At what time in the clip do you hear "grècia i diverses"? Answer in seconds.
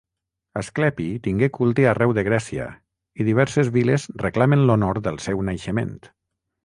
2.29-3.69